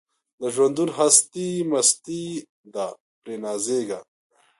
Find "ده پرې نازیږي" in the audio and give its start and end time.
2.73-3.99